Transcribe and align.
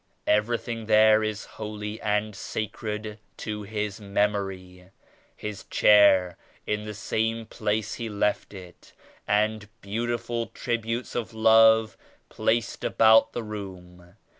Everything 0.25 0.87
there 0.87 1.23
is 1.23 1.45
holy 1.45 2.01
and 2.01 2.35
sacred 2.35 3.19
to 3.37 3.61
His 3.61 4.01
memory; 4.01 4.89
His 5.35 5.65
chair 5.65 6.39
in 6.65 6.85
the 6.85 6.95
same 6.95 7.45
place 7.45 7.93
He 7.93 8.09
left 8.09 8.51
it, 8.51 8.93
and 9.27 9.69
beautiful 9.81 10.47
tributes 10.47 11.13
of 11.13 11.35
love 11.35 11.97
placed 12.29 12.83
about 12.83 13.33
the 13.33 13.43
room. 13.43 14.15